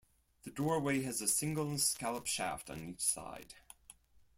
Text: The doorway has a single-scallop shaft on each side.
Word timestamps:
The 0.41 0.49
doorway 0.49 1.03
has 1.03 1.21
a 1.21 1.27
single-scallop 1.27 2.25
shaft 2.25 2.71
on 2.71 2.83
each 2.83 3.01
side. 3.01 3.53